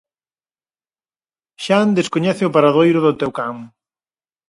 Xan 1.65 1.87
descoñece 1.99 2.43
o 2.45 2.53
paradoiro 2.55 2.99
do 3.05 3.13
teu 3.19 3.31
can. 3.37 3.55